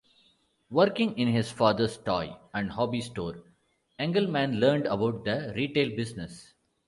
[0.71, 3.43] Working in his father's toy and hobby store,
[3.99, 6.55] Engelman learned about the retail business.